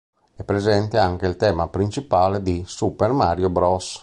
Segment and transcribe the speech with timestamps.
[0.35, 3.99] È presente anche il tema principale di "Super Mario Bros.